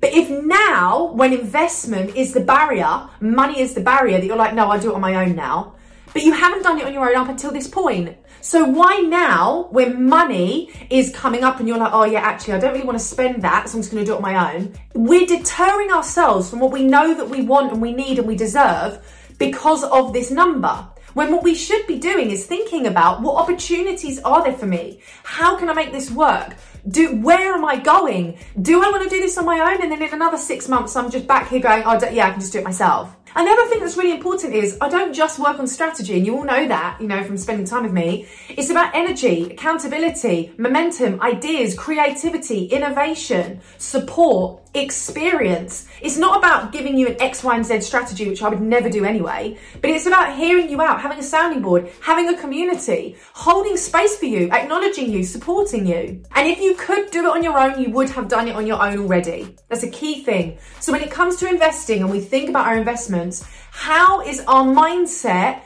But 0.01 0.15
if 0.15 0.31
now, 0.31 1.13
when 1.13 1.35
investment 1.35 2.17
is 2.17 2.33
the 2.33 2.41
barrier, 2.41 3.11
money 3.21 3.61
is 3.61 3.75
the 3.75 3.83
barrier, 3.83 4.19
that 4.19 4.27
you're 4.27 4.37
like, 4.37 4.55
no, 4.55 4.71
I 4.71 4.79
do 4.79 4.91
it 4.91 4.95
on 4.95 5.03
my 5.03 5.17
own 5.17 5.37
now, 5.37 5.75
but 6.15 6.23
you 6.23 6.33
haven't 6.33 6.63
done 6.63 6.79
it 6.79 6.87
on 6.87 6.95
your 6.95 7.07
own 7.07 7.17
up 7.17 7.29
until 7.29 7.53
this 7.53 7.69
point. 7.69 8.17
So 8.41 8.65
why 8.65 9.01
now, 9.01 9.69
when 9.71 10.09
money 10.09 10.71
is 10.89 11.11
coming 11.11 11.45
up 11.45 11.59
and 11.59 11.69
you're 11.69 11.79
like, 11.79 11.93
oh 11.93 12.05
yeah, 12.05 12.21
actually, 12.21 12.55
I 12.55 12.59
don't 12.59 12.73
really 12.73 12.87
want 12.87 12.99
to 12.99 13.05
spend 13.05 13.43
that, 13.43 13.69
so 13.69 13.77
I'm 13.77 13.83
just 13.83 13.93
going 13.93 14.05
to 14.05 14.07
do 14.07 14.15
it 14.15 14.17
on 14.17 14.23
my 14.23 14.55
own. 14.55 14.75
We're 14.95 15.27
deterring 15.27 15.91
ourselves 15.91 16.49
from 16.49 16.61
what 16.61 16.73
we 16.73 16.85
know 16.85 17.15
that 17.15 17.29
we 17.29 17.43
want 17.43 17.73
and 17.73 17.83
we 17.83 17.93
need 17.93 18.19
and 18.19 18.27
we 18.27 18.37
deserve 18.37 19.05
because 19.39 19.85
of 19.85 20.13
this 20.13 20.31
number. 20.31 20.87
When 21.15 21.33
what 21.33 21.43
we 21.43 21.55
should 21.55 21.87
be 21.87 21.99
doing 21.99 22.31
is 22.31 22.47
thinking 22.47 22.87
about 22.87 23.21
what 23.21 23.37
opportunities 23.37 24.21
are 24.21 24.45
there 24.45 24.53
for 24.53 24.67
me? 24.67 25.01
How 25.25 25.59
can 25.59 25.69
I 25.69 25.75
make 25.75 25.93
this 25.93 26.11
work? 26.11 26.55
Do 26.89 27.17
where 27.17 27.53
am 27.53 27.65
I 27.65 27.77
going? 27.77 28.39
Do 28.63 28.83
I 28.83 28.91
want 28.91 29.03
to 29.03 29.11
do 29.11 29.21
this 29.21 29.37
on 29.37 29.45
my 29.45 29.59
own? 29.59 29.83
And 29.83 29.91
then 29.91 30.01
in 30.01 30.15
another 30.15 30.39
six 30.39 30.69
months, 30.69 30.95
I'm 30.97 31.11
just 31.11 31.27
back 31.27 31.49
here 31.49 31.61
going, 31.61 31.83
oh 31.85 31.99
yeah, 32.11 32.29
I 32.29 32.31
can 32.31 32.41
just 32.41 32.53
do 32.53 32.61
it 32.61 32.65
myself. 32.65 33.15
And 33.35 33.47
the 33.47 33.53
other 33.53 33.67
thing 33.69 33.81
that's 33.81 33.97
really 33.97 34.13
important 34.13 34.55
is 34.55 34.77
I 34.81 34.89
don't 34.89 35.13
just 35.13 35.39
work 35.39 35.59
on 35.59 35.67
strategy, 35.67 36.17
and 36.17 36.27
you 36.27 36.37
all 36.37 36.45
know 36.45 36.67
that, 36.69 37.01
you 37.01 37.09
know, 37.09 37.23
from 37.25 37.37
spending 37.37 37.67
time 37.67 37.85
with 37.85 37.93
me. 37.93 38.27
It's 38.49 38.71
about 38.71 38.95
energy, 38.95 39.51
accountability, 39.53 40.53
momentum, 40.59 41.21
ideas, 41.21 41.75
creativity, 41.75 42.67
innovation, 42.67 43.61
support, 43.79 44.63
experience. 44.75 45.89
It's 46.01 46.17
not 46.17 46.39
about 46.39 46.73
giving 46.73 46.97
you 46.97 47.09
an 47.09 47.21
X, 47.21 47.43
Y, 47.43 47.57
and 47.57 47.67
Z 47.67 47.81
strategy, 47.81 48.29
which 48.29 48.43
I 48.43 48.49
would 48.49 48.61
never 48.61 48.89
do 48.89 49.05
anyway, 49.05 49.59
but 49.81 49.91
it's 49.91 50.07
about 50.07 50.37
hearing 50.37 50.71
you 50.71 50.81
out, 50.81 51.01
having 51.01 51.19
a 51.19 51.23
sounding 51.23 51.61
board, 51.61 51.91
having 52.01 52.29
a 52.29 52.37
community, 52.39 53.17
holding 53.33 53.77
space 53.77 54.17
for 54.17 54.27
you, 54.27 54.49
acknowledging 54.51 55.11
you, 55.11 55.25
supporting 55.25 55.87
you. 55.87 56.23
And 56.37 56.47
if 56.47 56.61
you 56.61 56.75
could 56.77 57.11
do 57.11 57.27
it 57.27 57.31
on 57.31 57.43
your 57.43 57.59
own, 57.59 57.81
you 57.81 57.91
would 57.91 58.11
have 58.11 58.29
done 58.29 58.49
it 58.49 58.55
on 58.55 58.67
your 58.67 58.81
own 58.81 58.99
already. 58.99 59.57
That's 59.69 59.83
a 59.83 59.91
key 59.91 60.23
thing. 60.23 60.59
So 60.79 60.93
when 60.93 61.03
it 61.03 61.11
comes 61.11 61.37
to 61.37 61.49
investing 61.49 62.03
and 62.03 62.11
we 62.11 62.21
think 62.21 62.49
about 62.49 62.67
our 62.67 62.77
investments, 63.21 63.45
how 63.71 64.21
is 64.21 64.41
our 64.47 64.65
mindset 64.65 65.63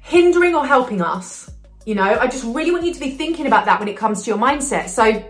hindering 0.00 0.54
or 0.54 0.66
helping 0.66 1.02
us? 1.02 1.50
You 1.86 1.94
know, 1.94 2.18
I 2.18 2.26
just 2.26 2.44
really 2.44 2.70
want 2.70 2.84
you 2.84 2.94
to 2.94 3.00
be 3.00 3.12
thinking 3.12 3.46
about 3.46 3.64
that 3.64 3.80
when 3.80 3.88
it 3.88 3.96
comes 3.96 4.22
to 4.22 4.30
your 4.30 4.38
mindset. 4.38 4.88
So 4.88 5.24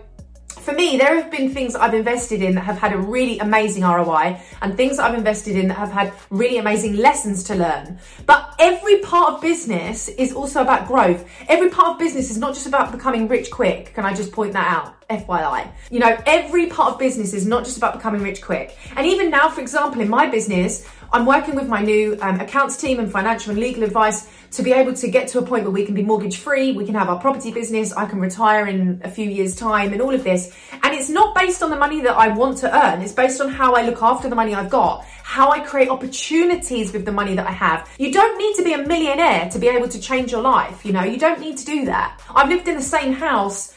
for 0.59 0.73
me, 0.73 0.97
there 0.97 1.15
have 1.15 1.31
been 1.31 1.53
things 1.53 1.75
I've 1.75 1.93
invested 1.93 2.43
in 2.43 2.53
that 2.55 2.61
have 2.61 2.77
had 2.77 2.93
a 2.93 2.97
really 2.97 3.39
amazing 3.39 3.83
ROI 3.83 4.39
and 4.61 4.77
things 4.77 4.97
that 4.97 5.09
I've 5.09 5.17
invested 5.17 5.55
in 5.55 5.69
that 5.69 5.77
have 5.77 5.91
had 5.91 6.13
really 6.29 6.57
amazing 6.57 6.97
lessons 6.97 7.43
to 7.45 7.55
learn. 7.55 7.97
But 8.27 8.53
every 8.59 8.99
part 8.99 9.33
of 9.33 9.41
business 9.41 10.07
is 10.09 10.33
also 10.33 10.61
about 10.61 10.87
growth. 10.87 11.25
Every 11.47 11.69
part 11.69 11.93
of 11.93 11.99
business 11.99 12.29
is 12.29 12.37
not 12.37 12.53
just 12.53 12.67
about 12.67 12.91
becoming 12.91 13.27
rich 13.27 13.49
quick. 13.49 13.93
Can 13.95 14.05
I 14.05 14.13
just 14.13 14.31
point 14.31 14.53
that 14.53 14.67
out? 14.67 15.00
FYI. 15.19 15.71
You 15.89 15.99
know, 15.99 16.17
every 16.25 16.67
part 16.67 16.93
of 16.93 16.99
business 16.99 17.33
is 17.33 17.45
not 17.45 17.65
just 17.65 17.77
about 17.77 17.93
becoming 17.93 18.21
rich 18.21 18.41
quick. 18.41 18.77
And 18.95 19.05
even 19.05 19.29
now, 19.29 19.49
for 19.49 19.61
example, 19.61 20.01
in 20.01 20.09
my 20.09 20.27
business, 20.27 20.87
I'm 21.13 21.25
working 21.25 21.55
with 21.55 21.67
my 21.67 21.81
new 21.81 22.17
um, 22.21 22.39
accounts 22.39 22.77
team 22.77 22.99
and 22.99 23.11
financial 23.11 23.51
and 23.51 23.59
legal 23.59 23.83
advice 23.83 24.29
to 24.51 24.63
be 24.63 24.71
able 24.71 24.93
to 24.93 25.09
get 25.09 25.27
to 25.29 25.39
a 25.39 25.41
point 25.41 25.63
where 25.63 25.71
we 25.71 25.85
can 25.85 25.93
be 25.93 26.03
mortgage 26.03 26.37
free, 26.37 26.71
we 26.71 26.85
can 26.85 26.95
have 26.95 27.09
our 27.09 27.19
property 27.19 27.51
business, 27.51 27.93
I 27.93 28.05
can 28.05 28.19
retire 28.19 28.67
in 28.67 29.01
a 29.03 29.09
few 29.09 29.29
years' 29.29 29.55
time, 29.55 29.93
and 29.93 30.01
all 30.01 30.13
of 30.13 30.23
this. 30.23 30.53
And 30.83 30.93
it's 30.93 31.09
not 31.09 31.35
based 31.35 31.63
on 31.63 31.69
the 31.69 31.77
money 31.77 32.01
that 32.01 32.15
I 32.15 32.29
want 32.29 32.57
to 32.59 32.85
earn, 32.85 33.01
it's 33.01 33.13
based 33.13 33.41
on 33.41 33.49
how 33.49 33.73
I 33.73 33.83
look 33.83 34.01
after 34.01 34.29
the 34.29 34.35
money 34.35 34.53
I've 34.53 34.69
got, 34.69 35.05
how 35.23 35.51
I 35.51 35.59
create 35.59 35.89
opportunities 35.89 36.91
with 36.93 37.05
the 37.05 37.11
money 37.11 37.35
that 37.35 37.47
I 37.47 37.51
have. 37.51 37.89
You 37.97 38.11
don't 38.11 38.37
need 38.37 38.55
to 38.55 38.63
be 38.63 38.73
a 38.73 38.85
millionaire 38.85 39.49
to 39.49 39.59
be 39.59 39.67
able 39.67 39.87
to 39.89 39.99
change 39.99 40.31
your 40.31 40.41
life, 40.41 40.85
you 40.85 40.93
know, 40.93 41.03
you 41.03 41.17
don't 41.17 41.39
need 41.39 41.57
to 41.57 41.65
do 41.65 41.85
that. 41.85 42.21
I've 42.33 42.49
lived 42.49 42.67
in 42.67 42.75
the 42.75 42.81
same 42.81 43.13
house, 43.13 43.73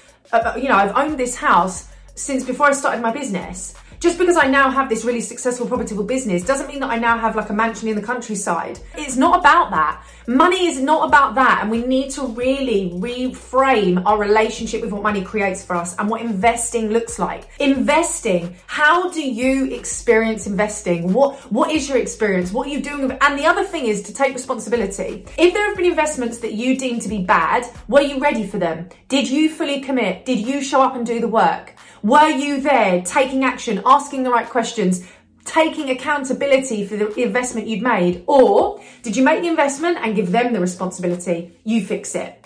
you 0.56 0.68
know, 0.68 0.76
I've 0.76 0.96
owned 0.96 1.18
this 1.18 1.36
house 1.36 1.88
since 2.14 2.44
before 2.44 2.66
I 2.66 2.72
started 2.72 3.02
my 3.02 3.12
business. 3.12 3.74
Just 4.04 4.18
because 4.18 4.36
I 4.36 4.48
now 4.48 4.68
have 4.68 4.90
this 4.90 5.02
really 5.02 5.22
successful, 5.22 5.66
profitable 5.66 6.04
business 6.04 6.42
doesn't 6.42 6.68
mean 6.68 6.80
that 6.80 6.90
I 6.90 6.98
now 6.98 7.16
have 7.16 7.36
like 7.36 7.48
a 7.48 7.54
mansion 7.54 7.88
in 7.88 7.96
the 7.96 8.02
countryside. 8.02 8.78
It's 8.98 9.16
not 9.16 9.40
about 9.40 9.70
that. 9.70 10.04
Money 10.26 10.66
is 10.66 10.78
not 10.78 11.08
about 11.08 11.36
that. 11.36 11.60
And 11.62 11.70
we 11.70 11.86
need 11.86 12.10
to 12.10 12.26
really 12.26 12.90
reframe 12.90 14.02
our 14.04 14.18
relationship 14.18 14.82
with 14.82 14.92
what 14.92 15.02
money 15.02 15.22
creates 15.22 15.64
for 15.64 15.74
us 15.74 15.96
and 15.96 16.10
what 16.10 16.20
investing 16.20 16.90
looks 16.90 17.18
like. 17.18 17.48
Investing, 17.60 18.54
how 18.66 19.08
do 19.10 19.22
you 19.22 19.72
experience 19.72 20.46
investing? 20.46 21.14
What, 21.14 21.36
what 21.50 21.70
is 21.70 21.88
your 21.88 21.96
experience? 21.96 22.52
What 22.52 22.66
are 22.66 22.70
you 22.70 22.82
doing? 22.82 23.10
And 23.22 23.38
the 23.38 23.46
other 23.46 23.64
thing 23.64 23.86
is 23.86 24.02
to 24.02 24.12
take 24.12 24.34
responsibility. 24.34 25.24
If 25.38 25.54
there 25.54 25.66
have 25.66 25.78
been 25.78 25.86
investments 25.86 26.40
that 26.40 26.52
you 26.52 26.76
deem 26.76 27.00
to 27.00 27.08
be 27.08 27.22
bad, 27.22 27.66
were 27.88 28.02
you 28.02 28.18
ready 28.18 28.46
for 28.46 28.58
them? 28.58 28.90
Did 29.08 29.30
you 29.30 29.48
fully 29.48 29.80
commit? 29.80 30.26
Did 30.26 30.40
you 30.40 30.62
show 30.62 30.82
up 30.82 30.94
and 30.94 31.06
do 31.06 31.20
the 31.20 31.28
work? 31.28 31.73
Were 32.04 32.28
you 32.28 32.60
there 32.60 33.00
taking 33.00 33.44
action, 33.44 33.80
asking 33.86 34.24
the 34.24 34.30
right 34.30 34.46
questions, 34.46 35.08
taking 35.46 35.88
accountability 35.88 36.86
for 36.86 36.98
the 36.98 37.10
investment 37.18 37.66
you'd 37.66 37.80
made? 37.80 38.24
Or 38.26 38.78
did 39.00 39.16
you 39.16 39.24
make 39.24 39.40
the 39.40 39.48
investment 39.48 39.96
and 40.02 40.14
give 40.14 40.30
them 40.30 40.52
the 40.52 40.60
responsibility? 40.60 41.58
You 41.64 41.82
fix 41.82 42.14
it. 42.14 42.44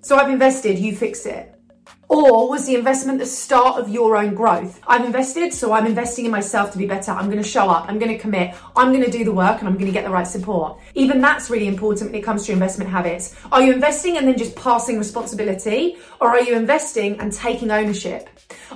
So 0.00 0.16
I've 0.16 0.30
invested, 0.30 0.78
you 0.78 0.96
fix 0.96 1.26
it. 1.26 1.59
Or 2.10 2.48
was 2.48 2.66
the 2.66 2.74
investment 2.74 3.20
the 3.20 3.24
start 3.24 3.78
of 3.78 3.88
your 3.88 4.16
own 4.16 4.34
growth? 4.34 4.80
I've 4.84 5.04
invested, 5.04 5.54
so 5.54 5.72
I'm 5.72 5.86
investing 5.86 6.24
in 6.24 6.32
myself 6.32 6.72
to 6.72 6.78
be 6.78 6.84
better. 6.84 7.12
I'm 7.12 7.26
going 7.26 7.40
to 7.40 7.48
show 7.48 7.70
up. 7.70 7.88
I'm 7.88 8.00
going 8.00 8.10
to 8.10 8.18
commit. 8.18 8.56
I'm 8.74 8.90
going 8.90 9.04
to 9.04 9.10
do 9.12 9.24
the 9.24 9.32
work 9.32 9.60
and 9.60 9.68
I'm 9.68 9.74
going 9.74 9.86
to 9.86 9.92
get 9.92 10.02
the 10.02 10.10
right 10.10 10.26
support. 10.26 10.80
Even 10.94 11.20
that's 11.20 11.50
really 11.50 11.68
important 11.68 12.10
when 12.10 12.20
it 12.20 12.24
comes 12.24 12.46
to 12.46 12.52
investment 12.52 12.90
habits. 12.90 13.36
Are 13.52 13.62
you 13.62 13.72
investing 13.72 14.16
and 14.16 14.26
then 14.26 14.36
just 14.36 14.56
passing 14.56 14.98
responsibility? 14.98 15.98
Or 16.20 16.30
are 16.30 16.40
you 16.40 16.56
investing 16.56 17.20
and 17.20 17.32
taking 17.32 17.70
ownership? 17.70 18.28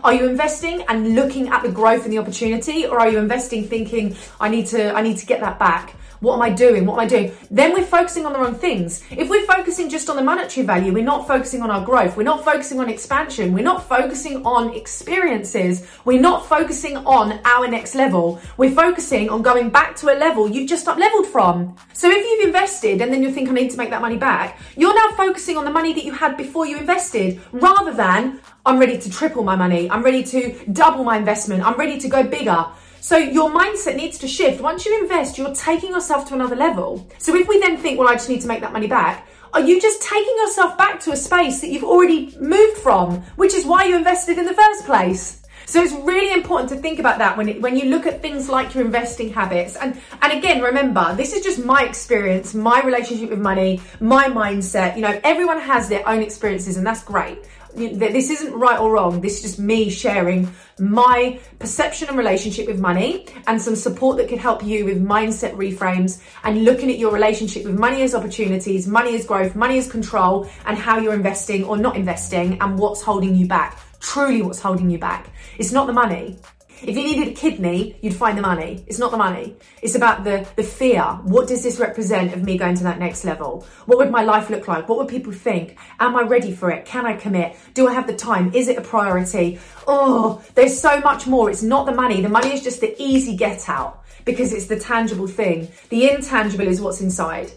Are 0.05 0.15
you 0.15 0.29
investing 0.29 0.85
and 0.89 1.17
looking 1.17 1.49
at 1.49 1.65
the 1.65 1.73
growth 1.73 2.05
and 2.05 2.13
the 2.13 2.19
opportunity? 2.19 2.87
Or 2.87 3.01
are 3.01 3.11
you 3.11 3.19
investing 3.19 3.67
thinking, 3.67 4.17
I 4.39 4.49
need 4.49 4.67
to, 4.69 4.95
I 4.95 5.03
need 5.03 5.17
to 5.17 5.27
get 5.27 5.41
that 5.41 5.59
back? 5.59 5.97
What 6.21 6.35
am 6.35 6.43
I 6.43 6.51
doing? 6.51 6.87
What 6.87 6.95
am 6.95 7.01
I 7.01 7.07
doing? 7.07 7.33
Then 7.51 7.73
we're 7.73 7.85
focusing 7.85 8.27
on 8.27 8.33
the 8.33 8.39
wrong 8.39 8.55
things. 8.55 9.03
If 9.11 9.29
we're 9.29 9.47
focusing 9.47 9.89
just 9.89 10.09
on 10.09 10.17
the 10.17 10.23
monetary 10.23 10.67
value, 10.67 10.93
we're 10.93 11.05
not 11.05 11.27
focusing 11.27 11.63
on 11.63 11.71
our 11.71 11.85
growth. 11.85 12.17
We're 12.17 12.23
not 12.23 12.45
focusing 12.45 12.81
on 12.81 12.89
expansion. 12.89 13.53
We're 13.53 13.65
not 13.65 13.89
focusing 13.89 14.45
on 14.47 14.75
experiences. 14.75 15.87
We're 16.05 16.21
not 16.21 16.47
focusing 16.47 16.97
on 16.99 17.41
our 17.45 17.69
next 17.69 17.95
level. 17.95 18.41
We're 18.57 18.75
focusing 18.75 19.29
on 19.29 19.43
going 19.43 19.71
back 19.71 19.97
to 19.97 20.13
a 20.13 20.17
level 20.17 20.49
you've 20.49 20.69
just 20.69 20.89
up 20.89 20.99
leveled 20.99 21.27
from. 21.27 21.77
So 21.93 22.11
if 22.11 22.25
you've 22.25 22.47
invested 22.47 23.01
and 23.01 23.13
then 23.13 23.23
you 23.23 23.33
think 23.33 23.49
I 23.49 23.53
need 23.53 23.71
to 23.71 23.77
make 23.77 23.91
that 23.91 24.01
money 24.01 24.17
back, 24.17 24.59
you're 24.77 24.95
now 24.95 25.17
focusing 25.17 25.57
on 25.57 25.65
the 25.65 25.71
money 25.71 25.93
that 25.93 26.05
you 26.05 26.13
had 26.13 26.37
before 26.37 26.67
you 26.67 26.79
invested 26.79 27.41
rather 27.53 27.93
than 27.93 28.41
I'm 28.67 28.79
ready 28.79 28.99
to 28.99 29.11
triple 29.11 29.45
my 29.45 29.57
money. 29.57 29.91
I'm 29.91 30.03
ready 30.03 30.23
to 30.25 30.65
double 30.73 31.05
my 31.05 31.19
investment. 31.19 31.63
I'm 31.65 31.77
ready 31.77 31.99
to 31.99 32.09
go 32.09 32.23
bigger. 32.23 32.67
So 33.05 33.19
your 33.19 33.51
mindset 33.51 33.97
needs 33.97 34.17
to 34.21 34.27
shift. 34.27 34.63
Once 34.63 34.87
you 34.87 35.03
invest, 35.03 35.37
you're 35.37 35.55
taking 35.55 35.91
yourself 35.91 36.27
to 36.29 36.35
another 36.35 36.57
level. 36.57 37.07
So 37.19 37.37
if 37.37 37.47
we 37.47 37.61
then 37.61 37.77
think, 37.77 37.99
well, 37.99 38.09
I 38.09 38.15
just 38.15 38.31
need 38.31 38.41
to 38.41 38.49
make 38.49 38.63
that 38.63 38.73
money 38.73 38.87
back, 38.87 39.29
are 39.53 39.61
you 39.61 39.79
just 39.79 40.01
taking 40.01 40.35
yourself 40.39 40.79
back 40.79 41.01
to 41.01 41.13
a 41.13 41.17
space 41.17 41.61
that 41.61 41.69
you've 41.69 41.85
already 41.85 42.35
moved 42.41 42.79
from, 42.79 43.21
which 43.37 43.53
is 43.53 43.67
why 43.67 43.85
you 43.85 43.95
invested 43.95 44.39
in 44.39 44.47
the 44.47 44.55
first 44.55 44.87
place? 44.87 45.43
So 45.67 45.83
it's 45.83 45.93
really 45.93 46.33
important 46.33 46.71
to 46.71 46.77
think 46.77 46.99
about 46.99 47.19
that 47.19 47.37
when 47.37 47.51
it, 47.51 47.61
when 47.61 47.77
you 47.77 47.91
look 47.91 48.07
at 48.07 48.23
things 48.23 48.49
like 48.49 48.75
your 48.75 48.87
investing 48.87 49.33
habits. 49.33 49.77
And 49.77 50.01
and 50.23 50.33
again, 50.33 50.63
remember, 50.63 51.15
this 51.15 51.35
is 51.35 51.45
just 51.45 51.63
my 51.63 51.83
experience, 51.83 52.55
my 52.55 52.83
relationship 52.83 53.29
with 53.29 53.39
money, 53.39 53.83
my 54.01 54.29
mindset. 54.29 54.97
You 54.97 55.03
know, 55.03 55.21
everyone 55.25 55.61
has 55.61 55.91
their 55.91 56.07
own 56.09 56.23
experiences, 56.23 56.79
and 56.79 56.87
that's 56.87 57.03
great 57.03 57.39
this 57.75 58.31
isn't 58.31 58.53
right 58.55 58.79
or 58.79 58.93
wrong. 58.93 59.21
This 59.21 59.37
is 59.37 59.43
just 59.43 59.59
me 59.59 59.91
sharing 59.91 60.51
my 60.79 61.41
perception 61.59 62.09
and 62.09 62.17
relationship 62.17 62.67
with 62.67 62.81
money 62.81 63.27
and 63.47 63.61
some 63.61 63.77
support 63.77 64.17
that 64.17 64.29
could 64.29 64.39
help 64.39 64.65
you 64.65 64.85
with 64.85 65.03
mindset 65.03 65.55
reframes 65.55 66.23
and 66.43 66.65
looking 66.65 66.91
at 66.91 66.99
your 66.99 67.13
relationship 67.13 67.65
with 67.65 67.79
money 67.79 68.03
as 68.03 68.15
opportunities, 68.15 68.87
money 68.87 69.15
as 69.15 69.27
growth, 69.27 69.55
money 69.55 69.79
as 69.79 69.91
control, 69.91 70.49
and 70.67 70.77
how 70.79 70.99
you're 70.99 71.15
investing 71.15 71.65
or 71.65 71.77
not 71.77 71.97
investing 71.97 72.61
and 72.61 72.79
what's 72.79 73.03
holding 73.03 73.35
you 73.35 73.47
back. 73.47 73.79
Truly, 74.01 74.43
what's 74.43 74.61
holding 74.61 74.91
you 74.91 74.99
back. 74.99 75.31
It's 75.59 75.73
not 75.73 75.87
the 75.87 75.93
money. 75.93 76.39
If 76.83 76.97
you 76.97 77.03
needed 77.03 77.29
a 77.29 77.33
kidney, 77.33 77.97
you'd 78.03 78.15
find 78.15 78.37
the 78.37 78.43
money. 78.43 78.85
It's 78.87 78.99
not 78.99 79.11
the 79.11 79.17
money. 79.17 79.57
It's 79.83 79.95
about 79.95 80.25
the, 80.25 80.47
the 80.57 80.63
fear. 80.63 81.03
What 81.23 81.49
does 81.49 81.63
this 81.63 81.79
represent 81.79 82.35
of 82.35 82.43
me 82.43 82.59
going 82.59 82.75
to 82.77 82.85
that 82.85 82.99
next 82.99 83.25
level? 83.25 83.67
What 83.87 83.99
would 83.99 84.11
my 84.11 84.23
life 84.23 84.51
look 84.51 84.69
like? 84.69 84.89
What 84.89 84.99
would 84.99 85.09
people 85.09 85.33
think? 85.33 85.79
Am 86.01 86.17
I 86.17 86.23
ready 86.23 86.53
for 86.53 86.71
it? 86.71 86.85
Can 86.85 87.07
I 87.07 87.17
commit? 87.17 87.57
Do 87.75 87.89
I 87.89 87.95
have 87.95 88.07
the 88.07 88.17
time? 88.17 88.53
Is 88.55 88.69
it 88.69 88.77
a 88.77 88.83
priority? 88.83 89.59
Oh, 89.87 90.43
there's 90.55 90.79
so 90.79 91.01
much 91.01 91.27
more. 91.27 91.51
It's 91.51 91.63
not 91.63 91.87
the 91.87 91.95
money. 91.95 92.21
The 92.21 92.29
money 92.29 92.53
is 92.53 92.63
just 92.63 92.81
the 92.81 92.95
easy 93.01 93.37
get 93.37 93.69
out 93.69 94.05
because 94.25 94.53
it's 94.53 94.67
the 94.67 94.79
tangible 94.79 95.27
thing. 95.27 95.69
The 95.91 96.11
intangible 96.11 96.67
is 96.67 96.81
what's 96.81 97.01
inside. 97.01 97.53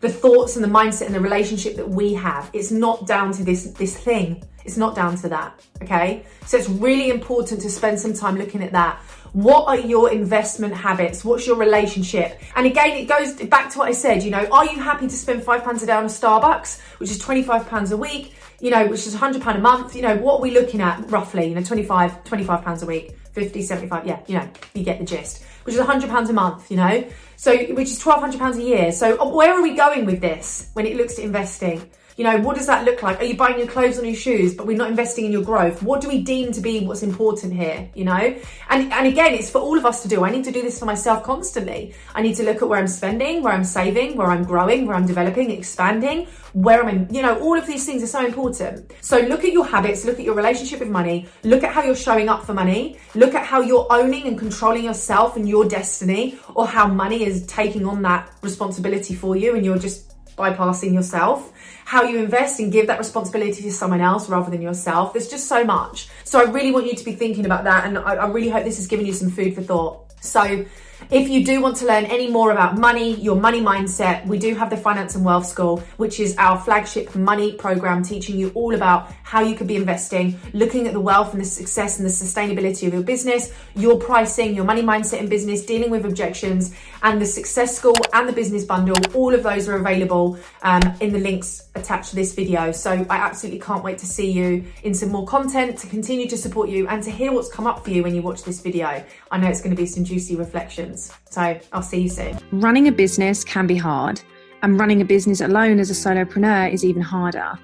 The 0.00 0.08
thoughts 0.08 0.56
and 0.56 0.64
the 0.64 0.68
mindset 0.68 1.06
and 1.06 1.14
the 1.14 1.20
relationship 1.20 1.76
that 1.76 1.88
we 1.88 2.14
have. 2.14 2.50
It's 2.52 2.72
not 2.72 3.06
down 3.06 3.32
to 3.34 3.44
this, 3.44 3.64
this 3.72 3.96
thing. 3.96 4.42
It's 4.64 4.76
not 4.76 4.94
down 4.94 5.16
to 5.18 5.28
that, 5.30 5.60
okay? 5.82 6.24
So 6.46 6.56
it's 6.56 6.68
really 6.68 7.10
important 7.10 7.60
to 7.62 7.70
spend 7.70 7.98
some 7.98 8.12
time 8.12 8.36
looking 8.36 8.62
at 8.62 8.72
that. 8.72 9.00
What 9.32 9.66
are 9.66 9.78
your 9.78 10.12
investment 10.12 10.74
habits? 10.74 11.24
What's 11.24 11.46
your 11.46 11.56
relationship? 11.56 12.38
And 12.54 12.66
again, 12.66 12.90
it 12.98 13.06
goes 13.06 13.32
back 13.48 13.70
to 13.70 13.78
what 13.78 13.88
I 13.88 13.92
said, 13.92 14.22
you 14.22 14.30
know, 14.30 14.46
are 14.52 14.66
you 14.66 14.78
happy 14.78 15.06
to 15.06 15.16
spend 15.16 15.42
five 15.42 15.64
pounds 15.64 15.82
a 15.82 15.86
day 15.86 15.92
on 15.92 16.04
a 16.04 16.08
Starbucks, 16.08 16.80
which 16.98 17.10
is 17.10 17.18
25 17.18 17.66
pounds 17.66 17.92
a 17.92 17.96
week, 17.96 18.34
you 18.60 18.70
know, 18.70 18.86
which 18.86 19.06
is 19.06 19.14
100 19.14 19.40
pound 19.40 19.58
a 19.58 19.60
month? 19.60 19.96
You 19.96 20.02
know, 20.02 20.16
what 20.16 20.34
are 20.34 20.42
we 20.42 20.50
looking 20.50 20.82
at 20.82 21.10
roughly? 21.10 21.46
You 21.48 21.54
know, 21.54 21.62
25, 21.62 22.24
25 22.24 22.62
pounds 22.62 22.82
a 22.82 22.86
week, 22.86 23.16
50, 23.32 23.62
75, 23.62 24.06
yeah, 24.06 24.20
you 24.26 24.36
know, 24.36 24.48
you 24.74 24.84
get 24.84 24.98
the 24.98 25.06
gist, 25.06 25.42
which 25.64 25.74
is 25.74 25.78
100 25.80 26.10
pounds 26.10 26.28
a 26.28 26.34
month, 26.34 26.70
you 26.70 26.76
know, 26.76 27.02
so 27.36 27.56
which 27.56 27.88
is 27.88 28.04
1200 28.04 28.38
pounds 28.38 28.58
a 28.58 28.62
year. 28.62 28.92
So 28.92 29.34
where 29.34 29.54
are 29.54 29.62
we 29.62 29.74
going 29.74 30.04
with 30.04 30.20
this 30.20 30.68
when 30.74 30.84
it 30.84 30.96
looks 30.96 31.14
to 31.14 31.22
investing? 31.22 31.90
You 32.16 32.24
know, 32.24 32.38
what 32.40 32.56
does 32.56 32.66
that 32.66 32.84
look 32.84 33.02
like? 33.02 33.20
Are 33.20 33.24
you 33.24 33.36
buying 33.36 33.58
your 33.58 33.68
clothes 33.68 33.98
or 33.98 34.04
your 34.04 34.14
shoes, 34.14 34.54
but 34.54 34.66
we're 34.66 34.76
not 34.76 34.90
investing 34.90 35.24
in 35.24 35.32
your 35.32 35.42
growth? 35.42 35.82
What 35.82 36.02
do 36.02 36.08
we 36.08 36.22
deem 36.22 36.52
to 36.52 36.60
be 36.60 36.84
what's 36.84 37.02
important 37.02 37.54
here? 37.54 37.88
You 37.94 38.04
know, 38.04 38.36
and 38.68 38.92
and 38.92 39.06
again, 39.06 39.32
it's 39.32 39.50
for 39.50 39.58
all 39.58 39.78
of 39.78 39.86
us 39.86 40.02
to 40.02 40.08
do. 40.08 40.22
I 40.22 40.30
need 40.30 40.44
to 40.44 40.52
do 40.52 40.60
this 40.60 40.78
for 40.78 40.84
myself 40.84 41.22
constantly. 41.22 41.94
I 42.14 42.20
need 42.20 42.36
to 42.36 42.42
look 42.42 42.60
at 42.60 42.68
where 42.68 42.78
I'm 42.78 42.86
spending, 42.88 43.42
where 43.42 43.54
I'm 43.54 43.64
saving, 43.64 44.16
where 44.16 44.28
I'm 44.28 44.44
growing, 44.44 44.86
where 44.86 44.94
I'm 44.94 45.06
developing, 45.06 45.50
expanding, 45.50 46.26
where 46.52 46.84
I'm. 46.84 47.08
You 47.10 47.22
know, 47.22 47.38
all 47.40 47.58
of 47.58 47.66
these 47.66 47.86
things 47.86 48.02
are 48.02 48.06
so 48.06 48.24
important. 48.24 48.92
So 49.00 49.18
look 49.20 49.44
at 49.44 49.52
your 49.52 49.64
habits, 49.64 50.04
look 50.04 50.18
at 50.18 50.24
your 50.24 50.34
relationship 50.34 50.80
with 50.80 50.90
money, 50.90 51.26
look 51.44 51.62
at 51.62 51.72
how 51.72 51.82
you're 51.82 51.96
showing 51.96 52.28
up 52.28 52.44
for 52.44 52.52
money, 52.52 52.98
look 53.14 53.34
at 53.34 53.46
how 53.46 53.62
you're 53.62 53.86
owning 53.90 54.26
and 54.26 54.38
controlling 54.38 54.84
yourself 54.84 55.36
and 55.36 55.48
your 55.48 55.66
destiny, 55.66 56.38
or 56.54 56.66
how 56.66 56.86
money 56.86 57.24
is 57.24 57.46
taking 57.46 57.86
on 57.86 58.02
that 58.02 58.30
responsibility 58.42 59.14
for 59.14 59.34
you, 59.34 59.56
and 59.56 59.64
you're 59.64 59.78
just 59.78 60.11
bypassing 60.36 60.94
yourself, 60.94 61.52
how 61.84 62.02
you 62.04 62.18
invest 62.18 62.60
and 62.60 62.72
give 62.72 62.86
that 62.86 62.98
responsibility 62.98 63.62
to 63.62 63.72
someone 63.72 64.00
else 64.00 64.28
rather 64.28 64.50
than 64.50 64.62
yourself. 64.62 65.12
There's 65.12 65.28
just 65.28 65.48
so 65.48 65.64
much. 65.64 66.08
So 66.24 66.40
I 66.40 66.44
really 66.44 66.72
want 66.72 66.86
you 66.86 66.94
to 66.94 67.04
be 67.04 67.12
thinking 67.12 67.44
about 67.44 67.64
that. 67.64 67.86
And 67.86 67.98
I, 67.98 68.14
I 68.14 68.26
really 68.28 68.48
hope 68.48 68.64
this 68.64 68.76
has 68.76 68.86
given 68.86 69.06
you 69.06 69.12
some 69.12 69.30
food 69.30 69.54
for 69.54 69.62
thought. 69.62 70.12
So 70.20 70.64
if 71.10 71.28
you 71.28 71.44
do 71.44 71.60
want 71.60 71.76
to 71.76 71.86
learn 71.86 72.04
any 72.06 72.30
more 72.30 72.52
about 72.52 72.78
money, 72.78 73.14
your 73.16 73.36
money 73.36 73.60
mindset, 73.60 74.26
we 74.26 74.38
do 74.38 74.54
have 74.54 74.70
the 74.70 74.76
Finance 74.76 75.14
and 75.14 75.24
Wealth 75.24 75.46
School, 75.46 75.78
which 75.96 76.20
is 76.20 76.36
our 76.36 76.58
flagship 76.58 77.14
money 77.14 77.52
program 77.52 78.02
teaching 78.02 78.38
you 78.38 78.50
all 78.54 78.74
about 78.74 79.12
how 79.22 79.40
you 79.40 79.54
could 79.54 79.66
be 79.66 79.76
investing, 79.76 80.38
looking 80.52 80.86
at 80.86 80.92
the 80.92 81.00
wealth 81.00 81.32
and 81.32 81.42
the 81.42 81.46
success 81.46 81.98
and 81.98 82.06
the 82.06 82.12
sustainability 82.12 82.86
of 82.86 82.94
your 82.94 83.02
business, 83.02 83.52
your 83.74 83.98
pricing, 83.98 84.54
your 84.54 84.64
money 84.64 84.82
mindset 84.82 85.20
in 85.20 85.28
business, 85.28 85.64
dealing 85.64 85.90
with 85.90 86.04
objections, 86.04 86.74
and 87.02 87.20
the 87.20 87.26
Success 87.26 87.76
School 87.76 87.96
and 88.12 88.28
the 88.28 88.32
Business 88.32 88.64
Bundle. 88.64 88.96
All 89.14 89.34
of 89.34 89.42
those 89.42 89.68
are 89.68 89.76
available 89.76 90.38
um, 90.62 90.82
in 91.00 91.12
the 91.12 91.18
links 91.18 91.68
attached 91.74 92.10
to 92.10 92.16
this 92.16 92.34
video. 92.34 92.72
So 92.72 92.90
I 93.08 93.16
absolutely 93.16 93.60
can't 93.60 93.82
wait 93.82 93.98
to 93.98 94.06
see 94.06 94.30
you 94.30 94.64
in 94.82 94.94
some 94.94 95.10
more 95.10 95.26
content, 95.26 95.78
to 95.78 95.86
continue 95.86 96.28
to 96.28 96.36
support 96.36 96.68
you, 96.68 96.86
and 96.88 97.02
to 97.02 97.10
hear 97.10 97.32
what's 97.32 97.48
come 97.48 97.66
up 97.66 97.84
for 97.84 97.90
you 97.90 98.02
when 98.02 98.14
you 98.14 98.22
watch 98.22 98.44
this 98.44 98.60
video. 98.60 99.04
I 99.30 99.38
know 99.38 99.48
it's 99.48 99.60
going 99.60 99.74
to 99.74 99.80
be 99.80 99.86
some 99.86 100.04
juicy 100.04 100.36
reflections. 100.36 100.91
So 100.96 101.58
I'll 101.72 101.82
see 101.82 102.02
you 102.02 102.08
soon. 102.08 102.38
Running 102.52 102.88
a 102.88 102.92
business 102.92 103.44
can 103.44 103.66
be 103.66 103.76
hard, 103.76 104.20
and 104.62 104.78
running 104.78 105.00
a 105.00 105.04
business 105.04 105.40
alone 105.40 105.78
as 105.78 105.90
a 105.90 105.94
solopreneur 105.94 106.72
is 106.72 106.84
even 106.84 107.02
harder. 107.02 107.58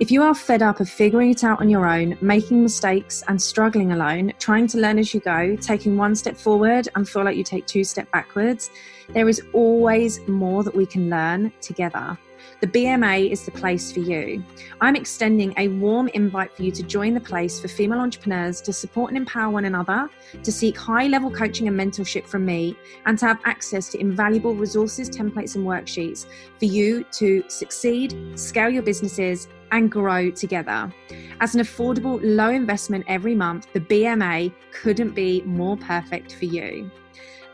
If 0.00 0.10
you 0.10 0.22
are 0.22 0.34
fed 0.34 0.60
up 0.60 0.80
of 0.80 0.88
figuring 0.88 1.30
it 1.30 1.44
out 1.44 1.60
on 1.60 1.70
your 1.70 1.86
own, 1.86 2.18
making 2.20 2.62
mistakes 2.62 3.22
and 3.28 3.40
struggling 3.40 3.92
alone, 3.92 4.32
trying 4.40 4.66
to 4.68 4.78
learn 4.78 4.98
as 4.98 5.14
you 5.14 5.20
go, 5.20 5.54
taking 5.56 5.96
one 5.96 6.16
step 6.16 6.36
forward 6.36 6.88
and 6.96 7.08
feel 7.08 7.24
like 7.24 7.36
you 7.36 7.44
take 7.44 7.66
two 7.66 7.84
steps 7.84 8.10
backwards, 8.12 8.70
there 9.10 9.28
is 9.28 9.40
always 9.52 10.20
more 10.26 10.64
that 10.64 10.74
we 10.74 10.84
can 10.84 11.08
learn 11.08 11.52
together 11.60 12.18
the 12.60 12.66
BMA 12.66 13.30
is 13.30 13.44
the 13.44 13.50
place 13.50 13.92
for 13.92 14.00
you. 14.00 14.44
I'm 14.80 14.96
extending 14.96 15.54
a 15.56 15.68
warm 15.68 16.08
invite 16.08 16.54
for 16.56 16.62
you 16.62 16.70
to 16.72 16.82
join 16.82 17.14
the 17.14 17.20
place 17.20 17.60
for 17.60 17.68
female 17.68 18.00
entrepreneurs 18.00 18.60
to 18.62 18.72
support 18.72 19.10
and 19.10 19.16
empower 19.16 19.52
one 19.52 19.64
another, 19.64 20.08
to 20.42 20.52
seek 20.52 20.76
high 20.76 21.06
level 21.06 21.30
coaching 21.30 21.68
and 21.68 21.78
mentorship 21.78 22.26
from 22.26 22.44
me, 22.44 22.76
and 23.06 23.18
to 23.18 23.26
have 23.26 23.40
access 23.44 23.88
to 23.90 24.00
invaluable 24.00 24.54
resources, 24.54 25.10
templates, 25.10 25.56
and 25.56 25.66
worksheets 25.66 26.26
for 26.58 26.64
you 26.64 27.04
to 27.12 27.44
succeed, 27.48 28.38
scale 28.38 28.70
your 28.70 28.82
businesses, 28.82 29.48
and 29.72 29.90
grow 29.90 30.30
together. 30.30 30.92
As 31.40 31.54
an 31.54 31.60
affordable, 31.60 32.20
low 32.22 32.50
investment 32.50 33.04
every 33.08 33.34
month, 33.34 33.66
the 33.72 33.80
BMA 33.80 34.52
couldn't 34.72 35.14
be 35.14 35.42
more 35.42 35.76
perfect 35.76 36.34
for 36.34 36.44
you. 36.44 36.90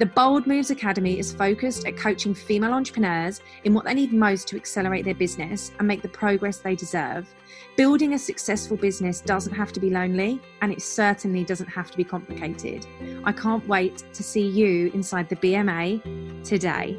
The 0.01 0.07
Bold 0.07 0.47
Moves 0.47 0.71
Academy 0.71 1.19
is 1.19 1.31
focused 1.31 1.87
at 1.87 1.95
coaching 1.95 2.33
female 2.33 2.73
entrepreneurs 2.73 3.43
in 3.65 3.75
what 3.75 3.85
they 3.85 3.93
need 3.93 4.15
most 4.15 4.49
to 4.49 4.57
accelerate 4.57 5.05
their 5.05 5.15
business 5.15 5.73
and 5.79 5.87
make 5.87 6.01
the 6.01 6.09
progress 6.09 6.57
they 6.57 6.75
deserve. 6.75 7.29
Building 7.77 8.15
a 8.15 8.19
successful 8.19 8.79
business 8.79 9.21
doesn't 9.21 9.53
have 9.53 9.75
to 9.75 9.81
be 9.81 9.91
lonely, 9.91 10.41
and 10.63 10.73
it 10.73 10.81
certainly 10.81 11.45
doesn't 11.45 11.67
have 11.67 11.91
to 11.91 11.99
be 11.99 12.05
complicated. 12.05 12.87
I 13.25 13.33
can't 13.33 13.69
wait 13.69 14.05
to 14.15 14.23
see 14.23 14.49
you 14.49 14.91
inside 14.95 15.29
the 15.29 15.37
BMA 15.37 16.45
today. 16.45 16.97